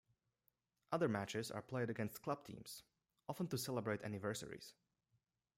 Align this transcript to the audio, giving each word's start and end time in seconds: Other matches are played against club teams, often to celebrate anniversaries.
Other 0.91 1.07
matches 1.07 1.51
are 1.51 1.61
played 1.61 1.91
against 1.91 2.23
club 2.23 2.43
teams, 2.43 2.81
often 3.29 3.45
to 3.49 3.57
celebrate 3.59 4.01
anniversaries. 4.01 4.73